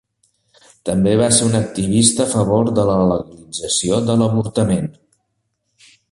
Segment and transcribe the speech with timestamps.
[0.89, 4.89] També va ser un activista a favor de la legalització de l'avortament.